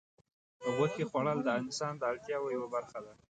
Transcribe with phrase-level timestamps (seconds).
[0.61, 3.13] د غوښې خوړل د انسان د اړتیاوو یوه برخه ده.